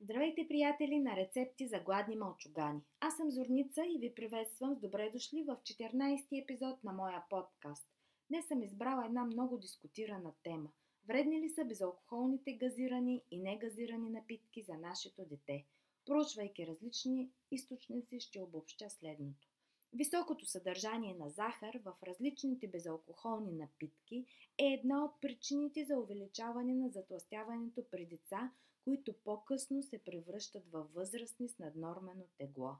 Здравейте, 0.00 0.48
приятели 0.48 0.98
на 0.98 1.16
рецепти 1.16 1.68
за 1.68 1.78
гладни 1.78 2.16
мълчугани. 2.16 2.80
Аз 3.00 3.16
съм 3.16 3.30
Зорница 3.30 3.82
и 3.86 3.98
ви 3.98 4.14
приветствам 4.14 4.74
с 4.74 4.80
добре 4.80 5.10
дошли 5.12 5.44
в 5.48 5.56
14-ти 5.56 6.38
епизод 6.38 6.84
на 6.84 6.92
моя 6.92 7.24
подкаст. 7.30 7.88
Днес 8.28 8.46
съм 8.46 8.62
избрала 8.62 9.06
една 9.06 9.24
много 9.24 9.58
дискутирана 9.58 10.32
тема. 10.42 10.70
Вредни 11.08 11.40
ли 11.40 11.48
са 11.48 11.64
безалкохолните 11.64 12.52
газирани 12.52 13.22
и 13.30 13.38
негазирани 13.38 14.10
напитки 14.10 14.62
за 14.62 14.74
нашето 14.74 15.24
дете? 15.24 15.66
Проучвайки 16.06 16.66
различни 16.66 17.30
източници, 17.50 18.20
ще 18.20 18.40
обобщя 18.40 18.90
следното. 18.90 19.48
Високото 19.92 20.46
съдържание 20.46 21.14
на 21.14 21.30
захар 21.30 21.80
в 21.84 21.94
различните 22.06 22.68
безалкохолни 22.68 23.52
напитки 23.52 24.26
е 24.58 24.64
една 24.64 25.04
от 25.04 25.20
причините 25.20 25.84
за 25.84 25.98
увеличаване 25.98 26.74
на 26.74 26.88
затластяването 26.88 27.84
при 27.90 28.06
деца, 28.06 28.52
които 28.88 29.12
по-късно 29.24 29.82
се 29.82 29.98
превръщат 29.98 30.70
във 30.70 30.92
възрастни 30.94 31.48
с 31.48 31.58
наднормено 31.58 32.24
тегло. 32.38 32.70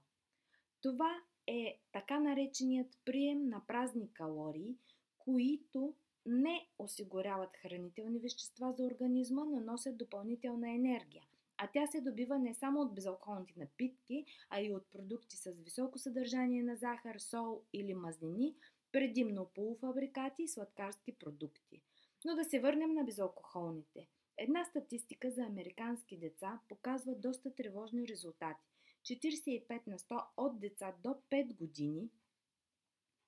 Това 0.80 1.10
е 1.46 1.80
така 1.92 2.20
нареченият 2.20 2.98
прием 3.04 3.48
на 3.48 3.66
празни 3.66 4.12
калории, 4.12 4.76
които 5.18 5.94
не 6.26 6.68
осигуряват 6.78 7.56
хранителни 7.56 8.18
вещества 8.18 8.72
за 8.72 8.84
организма, 8.84 9.44
но 9.44 9.60
носят 9.60 9.98
допълнителна 9.98 10.70
енергия. 10.70 11.24
А 11.56 11.68
тя 11.72 11.86
се 11.86 12.00
добива 12.00 12.38
не 12.38 12.54
само 12.54 12.80
от 12.80 12.94
безалкохолните 12.94 13.54
напитки, 13.56 14.24
а 14.50 14.60
и 14.60 14.72
от 14.72 14.90
продукти 14.90 15.36
с 15.36 15.50
високо 15.50 15.98
съдържание 15.98 16.62
на 16.62 16.76
захар, 16.76 17.18
сол 17.18 17.62
или 17.72 17.94
мазнини, 17.94 18.54
предимно 18.92 19.50
полуфабрикати 19.54 20.42
и 20.42 20.48
сладкарски 20.48 21.12
продукти. 21.18 21.82
Но 22.24 22.34
да 22.34 22.44
се 22.44 22.60
върнем 22.60 22.94
на 22.94 23.04
безалкохолните– 23.04 24.08
Една 24.40 24.64
статистика 24.64 25.30
за 25.30 25.42
американски 25.42 26.16
деца 26.16 26.60
показва 26.68 27.14
доста 27.14 27.54
тревожни 27.54 28.08
резултати. 28.08 28.64
45 29.02 29.86
на 29.86 29.98
100 29.98 30.24
от 30.36 30.60
деца 30.60 30.94
до 31.02 31.08
5 31.08 31.54
години 31.54 32.10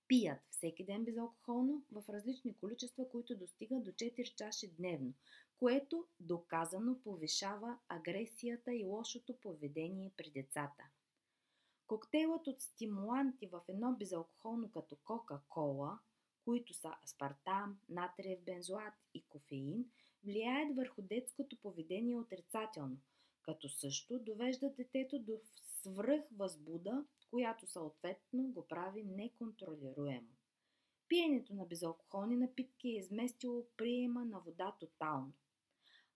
пият 0.08 0.44
всеки 0.50 0.84
ден 0.84 1.04
безалкохолно 1.04 1.82
в 1.92 2.04
различни 2.08 2.56
количества, 2.56 3.08
които 3.08 3.36
достигат 3.36 3.84
до 3.84 3.90
4 3.90 4.34
чаши 4.34 4.68
дневно, 4.68 5.12
което 5.56 6.06
доказано 6.20 7.02
повишава 7.02 7.78
агресията 7.88 8.74
и 8.74 8.84
лошото 8.84 9.36
поведение 9.40 10.12
при 10.16 10.30
децата. 10.30 10.84
Коктейлът 11.86 12.46
от 12.46 12.60
стимуланти 12.60 13.46
в 13.46 13.60
едно 13.68 13.92
безалкохолно 13.92 14.70
като 14.70 14.96
Кока-Кола, 14.96 15.98
които 16.44 16.74
са 16.74 16.92
аспартам, 17.04 17.80
натриев 17.88 18.40
бензоат 18.40 18.94
и 19.14 19.22
кофеин– 19.22 19.84
влияят 20.24 20.76
върху 20.76 21.02
детското 21.02 21.56
поведение 21.56 22.16
отрицателно, 22.16 22.96
като 23.42 23.68
също 23.68 24.18
довежда 24.18 24.70
детето 24.70 25.18
до 25.18 25.40
свръхвъзбуда, 25.82 27.04
която 27.30 27.66
съответно 27.66 28.42
го 28.42 28.66
прави 28.68 29.04
неконтролируемо. 29.04 30.28
Пиенето 31.08 31.54
на 31.54 31.66
безалкохолни 31.66 32.36
напитки 32.36 32.88
е 32.88 32.98
изместило 32.98 33.66
приема 33.76 34.24
на 34.24 34.40
вода 34.40 34.76
тотално. 34.80 35.32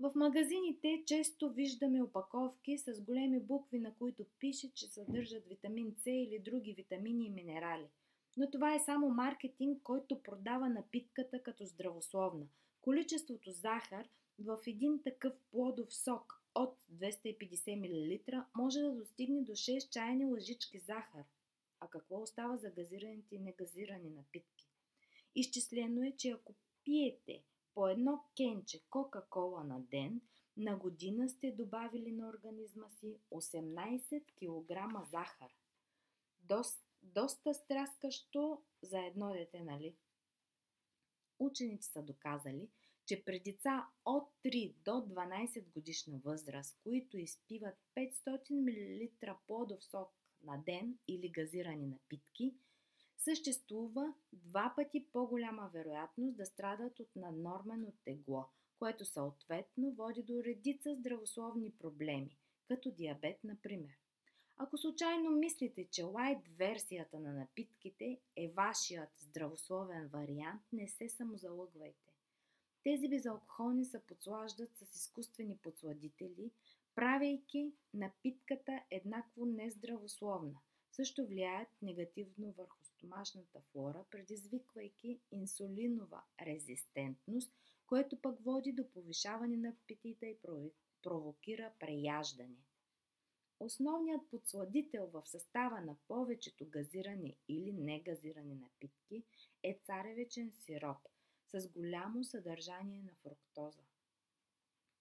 В 0.01 0.13
магазините 0.15 1.03
често 1.07 1.53
виждаме 1.53 2.03
опаковки 2.03 2.79
с 2.79 3.01
големи 3.01 3.41
букви, 3.41 3.79
на 3.79 3.95
които 3.95 4.25
пише, 4.39 4.75
че 4.75 4.87
съдържат 4.87 5.47
витамин 5.47 5.95
С 5.95 6.11
или 6.11 6.39
други 6.39 6.75
витамини 6.75 7.27
и 7.27 7.31
минерали. 7.31 7.89
Но 8.37 8.51
това 8.51 8.75
е 8.75 8.81
само 8.81 9.11
маркетинг, 9.11 9.83
който 9.83 10.23
продава 10.23 10.69
напитката 10.69 11.43
като 11.43 11.67
здравословна– 11.67 12.47
Количеството 12.85 13.53
захар 13.53 14.09
в 14.39 14.59
един 14.67 15.03
такъв 15.03 15.41
плодов 15.51 15.95
сок 15.95 16.43
от 16.55 16.83
250 16.93 17.77
мл 17.77 18.45
може 18.57 18.81
да 18.81 18.93
достигне 18.93 19.43
до 19.43 19.53
6 19.53 19.89
чайни 19.91 20.25
лъжички 20.25 20.79
захар. 20.79 21.25
А 21.81 21.89
какво 21.89 22.23
остава 22.23 22.57
за 22.57 22.71
газираните 22.71 23.35
и 23.35 23.39
негазирани 23.39 24.11
напитки? 24.11 24.69
Изчислено 25.35 26.03
е, 26.03 26.13
че 26.17 26.31
ако 26.31 26.55
пиете 26.85 27.45
по 27.75 27.89
едно 27.89 28.25
кенче 28.37 28.83
Кока-Кола 28.91 29.65
на 29.65 29.81
ден, 29.81 30.21
на 30.57 30.77
година 30.77 31.29
сте 31.29 31.53
добавили 31.53 32.13
на 32.13 32.29
организма 32.29 32.89
си 32.89 33.19
18 33.33 34.25
кг 34.25 35.11
захар. 35.11 35.51
Доста, 36.41 36.85
доста 37.03 37.55
стряскащо 37.55 38.63
за 38.83 39.01
едно 39.01 39.33
дете, 39.33 39.61
нали? 39.61 39.97
Учените 41.39 41.87
са 41.87 42.03
доказали, 42.03 42.69
че 43.07 43.25
при 43.25 43.41
деца 43.41 43.87
от 44.05 44.29
3 44.45 44.75
до 44.85 44.91
12 44.91 45.65
годишна 45.73 46.19
възраст, 46.25 46.77
които 46.83 47.19
изпиват 47.19 47.75
500 47.97 48.51
мл 48.51 49.35
плодов 49.47 49.85
сок 49.85 50.09
на 50.43 50.63
ден 50.67 50.99
или 51.09 51.29
газирани 51.29 51.87
напитки, 51.87 52.55
съществува 53.19 54.15
два 54.33 54.73
пъти 54.77 55.07
по-голяма 55.13 55.71
вероятност 55.75 56.37
да 56.37 56.47
страдат 56.47 57.01
от 57.01 57.17
наднормено 57.17 57.93
тегло, 58.05 58.45
което 58.79 59.05
съответно 59.05 59.93
води 59.93 60.23
до 60.23 60.45
редица 60.45 60.95
здравословни 60.95 61.71
проблеми, 61.71 62.37
като 62.69 62.91
диабет, 62.91 63.45
например. 63.45 64.04
Ако 64.57 64.79
случайно 64.79 65.31
мислите, 65.31 65.89
че 65.91 66.03
лайт 66.03 66.49
версията 66.49 67.21
на 67.21 67.33
напитките 67.33 68.21
е 68.37 68.49
вашият 68.49 69.11
здравословен 69.19 70.09
вариант, 70.09 70.63
не 70.73 70.89
се 70.89 71.09
самозалъгвайте. 71.09 72.13
Тези 72.83 73.09
безалкохолни 73.09 73.85
се 73.85 74.03
подслаждат 74.07 74.77
с 74.77 74.95
изкуствени 74.95 75.57
подсладители, 75.57 76.51
правейки 76.95 77.73
напитката 77.95 78.81
еднакво 78.91 79.47
нездравословна. 79.47 80.59
Също 80.93 81.27
влияят 81.27 81.69
негативно 81.83 82.53
върху 82.53 82.85
стомашната 82.85 83.61
флора, 83.61 84.05
предизвиквайки 84.11 85.21
инсулинова 85.31 86.23
резистентност, 86.43 87.53
което 87.87 88.21
пък 88.21 88.41
води 88.41 88.73
до 88.73 88.91
повишаване 88.91 89.57
на 89.57 89.69
апетита 89.69 90.27
и 90.27 90.39
провокира 91.03 91.73
преяждане. 91.79 92.65
Основният 93.61 94.31
подсладител 94.31 95.07
в 95.07 95.23
състава 95.23 95.81
на 95.81 95.97
повечето 96.09 96.67
газирани 96.69 97.37
или 97.49 97.73
негазирани 97.73 98.55
напитки 98.55 99.25
е 99.63 99.79
царевичен 99.87 100.53
сироп 100.53 100.99
с 101.49 101.69
голямо 101.69 102.25
съдържание 102.25 103.03
на 103.03 103.13
фруктоза. 103.23 103.83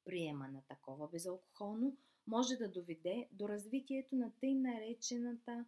Приема 0.05 0.47
на 0.47 0.61
такова 0.61 1.07
безалкохолно 1.07 1.97
може 2.27 2.55
да 2.55 2.71
доведе 2.71 3.27
до 3.31 3.49
развитието 3.49 4.15
на 4.15 4.31
тъй, 4.39 4.55
наречената, 4.55 5.65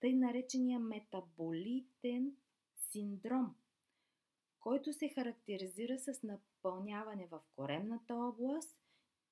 тъй 0.00 0.14
наречения 0.14 0.80
метаболитен 0.80 2.36
синдром, 2.76 3.54
който 4.60 4.92
се 4.92 5.08
характеризира 5.08 5.98
с 5.98 6.22
напълняване 6.22 7.26
в 7.26 7.40
коремната 7.56 8.14
област 8.14 8.83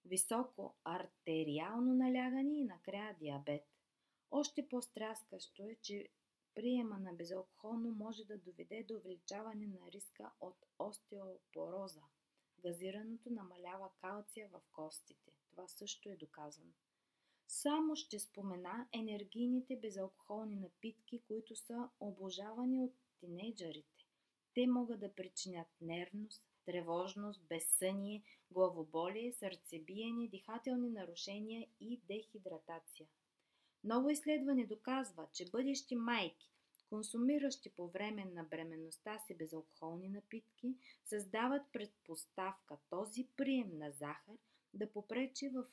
високо 0.05 0.75
артериално 0.85 1.95
налягане 1.95 2.59
и 2.59 2.65
накрая 2.65 3.17
диабет. 3.19 3.63
Още 4.31 4.69
по-стряскащо 4.69 5.63
е, 5.63 5.75
че 5.83 6.09
приема 6.55 6.99
на 6.99 7.13
безалкохолно 7.13 7.91
може 7.91 8.25
да 8.25 8.39
доведе 8.39 8.85
до 8.89 8.97
увеличаване 8.97 9.67
на 9.67 9.91
риска 9.91 10.33
от 10.41 10.67
остеопороза. 10.79 12.03
Газираното 12.59 13.31
намалява 13.31 13.91
калция 13.99 14.49
в 14.49 14.61
костите. 14.73 15.33
Това 15.51 15.69
също 15.69 16.09
е 16.09 16.17
доказано. 16.17 16.73
Само 17.49 17.97
ще 17.97 18.19
спомена 18.19 18.89
енергийните 18.93 19.77
безалкохолни 19.77 20.57
напитки, 20.57 21.23
които 21.29 21.57
са 21.57 21.89
обожавани 22.01 22.81
от 22.81 22.95
тинейджърите. 23.21 24.07
Те 24.55 24.67
могат 24.67 25.01
да 25.01 25.15
причинят 25.15 25.69
нервност, 25.81 26.52
тревожност, 26.65 27.43
безсъние, 27.43 28.23
главоболие, 28.51 29.33
сърцебиене, 29.33 30.29
дихателни 30.29 30.91
нарушения 30.91 31.67
и 31.81 32.01
дехидратация. 32.09 33.07
Ново 33.85 34.11
изследване 34.11 34.67
доказва, 34.67 35.27
че 35.33 35.51
бъдещи 35.51 35.97
майки, 35.97 36.51
консумиращи 36.89 37.71
по 37.71 37.89
време 37.89 38.25
на 38.25 38.45
бременността 38.45 39.19
си 39.19 39.35
безалкохолни 39.35 40.09
напитки, 40.09 40.75
създават 41.05 41.63
предпоставка 41.73 42.79
този 42.91 43.29
прием 43.37 43.79
на 43.79 43.91
захар 43.91 44.37
да 44.75 44.93
попречи 44.93 45.49
в 45.49 45.65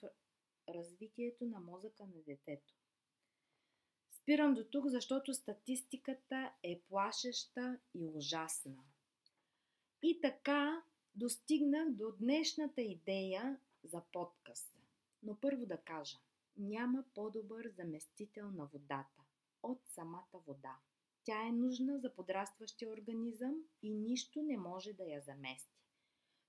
развитието 0.70 1.46
на 1.46 1.60
мозъка 1.60 2.04
на 2.04 2.22
детето. 2.28 2.74
Спирам 4.12 4.54
до 4.54 4.64
тук, 4.64 4.88
защото 4.88 5.34
статистиката 5.34 6.54
е 6.64 6.80
плашеща 6.80 7.80
и 7.94 8.08
ужасна. 8.08 8.84
И 10.04 10.22
така 10.22 10.84
достигнах 11.20 11.90
до 11.90 12.12
днешната 12.12 12.82
идея 12.82 13.60
за 13.84 14.02
подкаст. 14.12 14.82
Но 15.24 15.40
първо 15.40 15.66
да 15.66 15.78
кажа, 15.78 16.18
няма 16.58 17.04
по-добър 17.16 17.70
заместител 17.70 18.52
на 18.52 18.66
водата 18.66 19.24
от 19.64 19.82
самата 19.86 20.40
вода. 20.48 20.78
Тя 21.24 21.48
е 21.48 21.52
нужна 21.52 22.00
за 22.00 22.16
подрастващия 22.16 22.92
организъм 22.92 23.56
и 23.82 23.94
нищо 23.94 24.42
не 24.42 24.58
може 24.58 24.94
да 24.94 25.04
я 25.04 25.22
замести. 25.22 25.80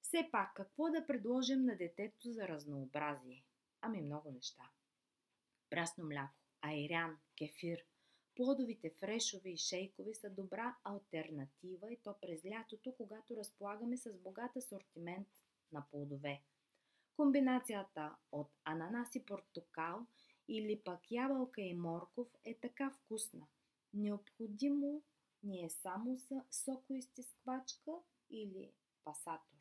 Все 0.02 0.28
пак, 0.32 0.54
какво 0.54 0.90
да 0.90 1.06
предложим 1.06 1.64
на 1.64 1.76
детето 1.76 2.32
за 2.32 2.48
разнообразие? 2.48 3.44
Ами 3.80 4.02
много 4.02 4.30
неща. 4.30 4.70
Прясно 5.70 6.04
мляко, 6.04 6.34
айрян, 6.60 7.18
кефир. 7.38 7.86
Плодовите 8.40 8.90
фрешове 8.90 9.50
и 9.50 9.56
шейкове 9.56 10.14
са 10.14 10.30
добра 10.30 10.76
альтернатива 10.84 11.92
и 11.92 11.96
то 11.96 12.14
през 12.20 12.44
лятото, 12.44 12.94
когато 12.96 13.36
разполагаме 13.36 13.96
с 13.96 14.18
богат 14.18 14.56
асортимент 14.56 15.28
на 15.72 15.84
плодове. 15.90 16.42
Комбинацията 17.16 18.16
от 18.32 18.50
ананас 18.64 19.14
и 19.14 19.24
портокал 19.24 20.06
или 20.48 20.80
пък 20.84 21.10
ябълка 21.10 21.60
и 21.60 21.74
морков 21.74 22.28
е 22.44 22.54
така 22.54 22.90
вкусна. 22.90 23.46
Необходимо 23.94 25.02
ни 25.42 25.64
е 25.64 25.70
само 25.70 26.16
сокоизтисквачка 26.50 27.92
или 28.30 28.72
пасатор. 29.04 29.58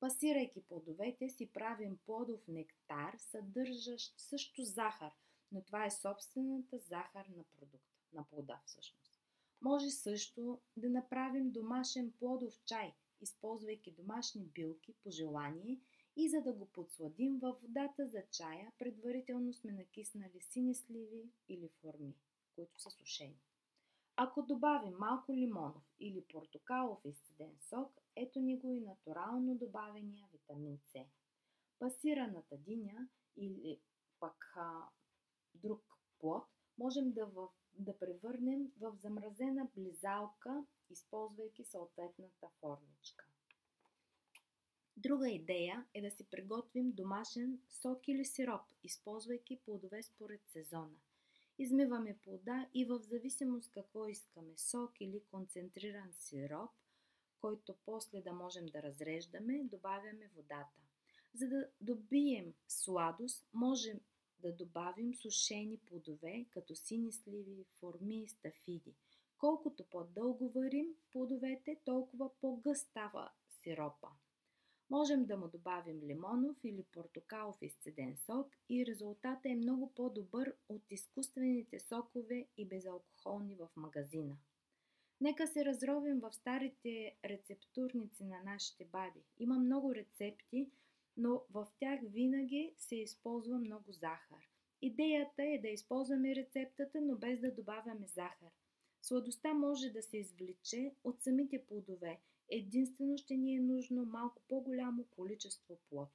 Пасирайки 0.00 0.62
плодовете 0.62 1.28
си 1.28 1.52
правим 1.52 1.98
плодов 2.06 2.48
нектар, 2.48 3.14
съдържащ 3.18 4.20
също 4.20 4.62
захар, 4.64 5.12
но 5.52 5.62
това 5.62 5.84
е 5.84 5.90
собствената 5.90 6.78
захар 6.78 7.26
на 7.26 7.44
продукта, 7.44 7.91
на 8.12 8.24
плода 8.24 8.60
всъщност. 8.66 9.20
Може 9.60 9.90
също 9.90 10.60
да 10.76 10.90
направим 10.90 11.50
домашен 11.50 12.12
плодов 12.18 12.60
чай, 12.64 12.94
използвайки 13.20 13.92
домашни 13.92 14.44
билки 14.44 14.94
по 15.02 15.10
желание 15.10 15.80
и 16.16 16.28
за 16.28 16.40
да 16.40 16.52
го 16.52 16.66
подсладим 16.66 17.38
във 17.38 17.62
водата 17.62 18.06
за 18.06 18.22
чая, 18.30 18.72
предварително 18.78 19.52
сме 19.52 19.72
накиснали 19.72 20.40
сини 20.40 20.74
сливи 20.74 21.30
или 21.48 21.68
форми, 21.68 22.14
които 22.54 22.80
са 22.80 22.90
сушени. 22.90 23.40
Ако 24.16 24.42
добавим 24.42 24.94
малко 24.98 25.34
лимонов 25.34 25.94
или 26.00 26.24
портокалов 26.24 27.04
изцеден 27.04 27.56
сок, 27.60 28.00
ето 28.16 28.40
ни 28.40 28.58
го 28.58 28.72
и 28.72 28.80
натурално 28.80 29.54
добавения 29.54 30.28
витамин 30.32 30.78
С. 30.78 31.04
Пасираната 31.78 32.58
диня 32.58 33.08
или 33.36 33.80
пък 34.20 34.52
а, 34.56 34.88
друг 35.54 35.82
плод 36.18 36.44
можем 36.78 37.12
да, 37.12 37.26
в, 37.26 37.48
да 37.78 37.98
превърнем 37.98 38.72
в 38.80 38.96
замразена 39.02 39.68
близалка, 39.76 40.64
използвайки 40.90 41.64
съответната 41.64 42.48
формичка. 42.60 43.26
Друга 44.96 45.30
идея 45.30 45.86
е 45.94 46.02
да 46.02 46.10
си 46.10 46.24
приготвим 46.24 46.92
домашен 46.92 47.58
сок 47.68 48.08
или 48.08 48.24
сироп, 48.24 48.62
използвайки 48.84 49.60
плодове 49.64 50.02
според 50.02 50.46
сезона– 50.46 50.96
Измиваме 51.58 52.18
плода 52.24 52.68
и 52.74 52.84
в 52.84 52.98
зависимост 52.98 53.70
какво 53.70 54.06
искаме 54.06 54.56
сок 54.56 55.00
или 55.00 55.22
концентриран 55.30 56.12
сироп, 56.12 56.70
който 57.40 57.76
после 57.84 58.20
да 58.20 58.32
можем 58.32 58.66
да 58.66 58.82
разреждаме, 58.82 59.64
добавяме 59.64 60.30
водата. 60.36 60.80
За 61.34 61.48
да 61.48 61.68
добием 61.80 62.54
сладост, 62.68 63.46
можем 63.52 64.00
да 64.42 64.52
добавим 64.52 65.14
сушени 65.14 65.78
плодове, 65.78 66.46
като 66.50 66.76
сини 66.76 67.12
сливи, 67.12 67.64
форми 67.80 68.22
и 68.22 68.28
стафиди. 68.28 68.94
Колкото 69.38 69.84
по-дълго 69.84 70.48
варим 70.48 70.86
плодовете, 71.12 71.80
толкова 71.84 72.30
по-гъст 72.40 72.88
става 72.88 73.30
сиропа. 73.48 74.08
Можем 74.90 75.24
да 75.24 75.36
му 75.36 75.48
добавим 75.48 76.02
лимонов 76.02 76.64
или 76.64 76.84
портокалов 76.92 77.62
изцеден 77.62 78.16
сок 78.16 78.46
и 78.68 78.86
резултатът 78.86 79.44
е 79.44 79.54
много 79.54 79.94
по-добър 79.94 80.54
от 80.68 80.82
изкуствените 80.92 81.80
сокове 81.80 82.46
и 82.56 82.68
безалкохолни 82.68 83.56
в 83.56 83.68
магазина. 83.76 84.36
Нека 85.20 85.46
се 85.46 85.64
разровим 85.64 86.20
в 86.20 86.32
старите 86.32 87.16
рецептурници 87.24 88.24
на 88.24 88.42
нашите 88.42 88.84
баби. 88.84 89.22
Има 89.38 89.58
много 89.58 89.94
рецепти, 89.94 90.70
но 91.16 91.42
в 91.50 91.66
тях 91.78 92.00
винаги 92.02 92.74
се 92.78 92.96
използва 92.96 93.58
много 93.58 93.92
захар. 93.92 94.48
Идеята 94.82 95.42
е 95.42 95.58
да 95.58 95.68
използваме 95.68 96.36
рецептата, 96.36 97.00
но 97.00 97.16
без 97.16 97.40
да 97.40 97.54
добавяме 97.54 98.06
захар. 98.06 98.50
Сладостта 99.02 99.54
може 99.54 99.90
да 99.90 100.02
се 100.02 100.16
извлече 100.16 100.94
от 101.04 101.22
самите 101.22 101.64
плодове– 101.66 102.20
Единствено 102.54 103.18
ще 103.18 103.36
ни 103.36 103.56
е 103.56 103.60
нужно 103.60 104.04
малко 104.04 104.42
по-голямо 104.48 105.04
количество 105.04 105.78
плод. 105.90 106.08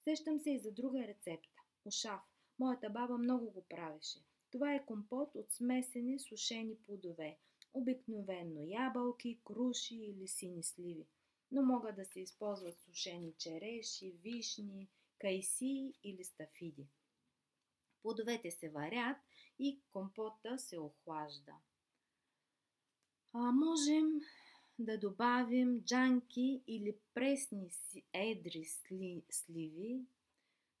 Сещам 0.00 0.38
се 0.38 0.50
и 0.50 0.58
за 0.58 0.72
друга 0.72 1.06
рецепта. 1.06 1.62
Ушав. 1.84 2.20
Моята 2.58 2.90
баба 2.90 3.18
много 3.18 3.50
го 3.50 3.64
правеше. 3.68 4.18
Това 4.50 4.74
е 4.74 4.86
компот 4.86 5.34
от 5.34 5.52
смесени 5.52 6.18
сушени 6.18 6.76
плодове. 6.76 7.38
Обикновенно 7.74 8.62
ябълки, 8.62 9.40
круши 9.44 9.94
или 9.94 10.28
сини 10.28 10.62
сливи. 10.62 11.06
Но 11.50 11.62
могат 11.62 11.96
да 11.96 12.04
се 12.04 12.20
използват 12.20 12.78
сушени 12.78 13.34
череши, 13.38 14.10
вишни, 14.10 14.88
кайси 15.18 15.94
или 16.04 16.24
стафиди. 16.24 16.88
Плодовете 18.02 18.50
се 18.50 18.70
варят 18.70 19.16
и 19.58 19.80
компота 19.92 20.58
се 20.58 20.78
охлажда. 20.78 21.54
А, 23.32 23.52
можем 23.52 24.20
да 24.78 24.98
добавим 24.98 25.80
джанки 25.80 26.62
или 26.66 26.98
пресни 27.14 27.70
едри 28.12 28.64
сли, 28.64 29.22
сливи 29.30 30.06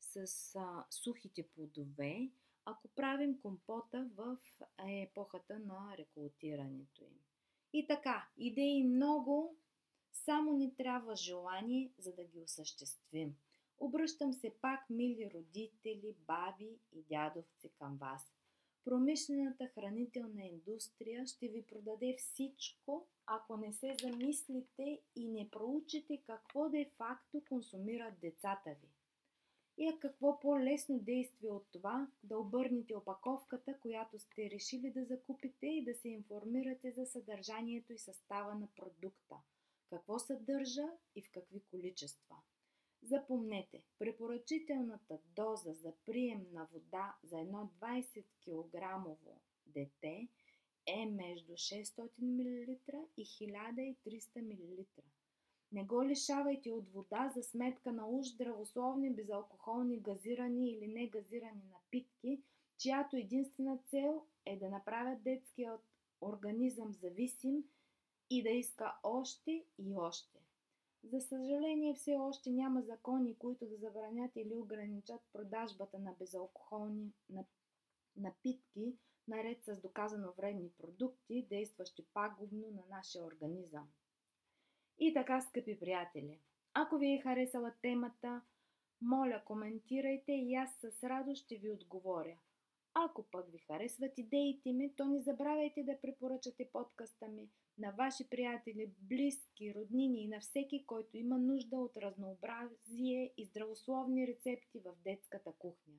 с 0.00 0.26
а, 0.54 0.84
сухите 0.90 1.48
плодове, 1.48 2.30
ако 2.64 2.88
правим 2.88 3.40
компота 3.40 4.10
в 4.14 4.38
епохата 4.88 5.58
на 5.58 5.94
реколтирането 5.98 7.04
им. 7.04 7.20
И 7.72 7.86
така, 7.86 8.28
идеи 8.38 8.84
много, 8.84 9.56
само 10.24 10.52
ни 10.52 10.74
трябва 10.76 11.16
желание, 11.16 11.90
за 11.98 12.12
да 12.12 12.24
ги 12.24 12.40
осъществим. 12.40 13.36
Обръщам 13.78 14.32
се 14.32 14.50
пак, 14.60 14.90
мили 14.90 15.30
родители, 15.34 16.14
баби 16.26 16.78
и 16.92 17.02
дядовци 17.02 17.68
към 17.78 17.96
вас. 17.96 18.36
Промишлената 18.84 19.66
хранителна 19.66 20.44
индустрия 20.44 21.26
ще 21.26 21.48
ви 21.48 21.62
продаде 21.62 22.14
всичко, 22.18 23.06
ако 23.26 23.56
не 23.56 23.72
се 23.72 23.96
замислите 24.02 25.00
и 25.16 25.28
не 25.28 25.50
проучите 25.50 26.22
какво 26.26 26.68
де 26.68 26.90
факто 26.96 27.42
консумират 27.48 28.20
децата 28.20 28.70
ви. 28.70 28.88
И 29.78 29.88
е 29.88 29.98
какво 29.98 30.40
по-лесно 30.40 30.98
действие 30.98 31.50
от 31.50 31.66
това 31.72 32.08
да 32.24 32.38
обърнете 32.38 32.96
опаковката, 32.96 33.78
която 33.80 34.18
сте 34.18 34.50
решили 34.50 34.90
да 34.90 35.04
закупите 35.04 35.66
и 35.66 35.84
да 35.84 35.94
се 35.94 36.08
информирате 36.08 36.92
за 36.92 37.06
съдържанието 37.06 37.92
и 37.92 37.98
състава 37.98 38.54
на 38.54 38.68
продукта, 38.76 39.36
какво 39.88 40.18
съдържа 40.18 40.88
и 41.14 41.22
в 41.22 41.30
какви 41.30 41.60
количества. 41.70 42.36
Запомнете, 43.02 43.82
препоръчителната 43.98 45.18
доза 45.36 45.72
за 45.72 45.92
прием 46.04 46.46
на 46.52 46.68
вода 46.72 47.16
за 47.24 47.40
едно 47.40 47.70
20 47.80 48.24
кг 48.44 49.16
дете 49.66 50.28
е 50.86 51.06
между 51.06 51.52
600 51.52 52.10
мл 52.18 52.76
и 53.16 53.26
1300 53.26 54.42
мл. 54.42 54.84
Не 55.72 55.84
го 55.84 56.04
лишавайте 56.04 56.72
от 56.72 56.88
вода 56.88 57.32
за 57.36 57.42
сметка 57.42 57.92
на 57.92 58.08
уж 58.08 58.26
здравословни 58.26 59.14
безалкохолни 59.14 60.00
газирани 60.00 60.70
или 60.70 60.86
негазирани 60.86 61.62
напитки, 61.72 62.42
чиято 62.78 63.16
единствена 63.16 63.78
цел 63.78 64.26
е 64.46 64.56
да 64.56 64.68
направят 64.68 65.22
детският 65.22 65.80
организъм 66.20 66.92
зависим 66.92 67.64
и 68.30 68.42
да 68.42 68.48
иска 68.48 68.96
още 69.02 69.64
и 69.78 69.96
още. 69.96 70.40
За 71.04 71.20
съжаление, 71.20 71.94
все 71.94 72.16
още 72.16 72.50
няма 72.50 72.82
закони, 72.82 73.38
които 73.38 73.66
да 73.66 73.76
забранят 73.76 74.36
или 74.36 74.54
ограничат 74.54 75.20
продажбата 75.32 75.98
на 75.98 76.12
безалкохолни 76.12 77.12
напитки, 78.16 78.96
наред 79.28 79.64
с 79.64 79.80
доказано 79.80 80.32
вредни 80.32 80.70
продукти, 80.78 81.46
действащи 81.48 82.06
пагубно 82.14 82.70
на 82.70 82.96
нашия 82.96 83.24
организъм. 83.24 83.88
И 84.98 85.14
така, 85.14 85.40
скъпи 85.40 85.80
приятели, 85.80 86.40
ако 86.74 86.98
ви 86.98 87.12
е 87.12 87.20
харесала 87.20 87.72
темата, 87.82 88.42
моля, 89.00 89.42
коментирайте 89.44 90.32
и 90.32 90.54
аз 90.54 90.70
с 90.80 91.04
радост 91.04 91.44
ще 91.44 91.56
ви 91.56 91.70
отговоря. 91.70 92.36
Ако 92.98 93.22
пък 93.22 93.52
ви 93.52 93.58
харесват 93.58 94.18
идеите 94.18 94.72
ми, 94.72 94.96
то 94.96 95.04
не 95.04 95.20
забравяйте 95.20 95.82
да 95.82 96.00
препоръчате 96.00 96.70
подкаста 96.72 97.28
ми 97.28 97.48
на 97.78 97.90
ваши 97.90 98.28
приятели, 98.30 98.92
близки, 99.02 99.74
роднини 99.74 100.24
и 100.24 100.28
на 100.28 100.40
всеки, 100.40 100.86
който 100.86 101.16
има 101.16 101.38
нужда 101.38 101.76
от 101.76 101.96
разнообразие 101.96 103.32
и 103.36 103.44
здравословни 103.44 104.26
рецепти 104.26 104.80
в 104.80 104.94
детската 105.04 105.52
кухня. 105.58 105.94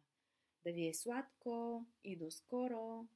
Да 0.65 0.71
ви 0.71 0.87
е 0.87 0.93
сладко 0.93 1.85
и 2.03 2.17
до 2.17 2.31
скоро! 2.31 3.07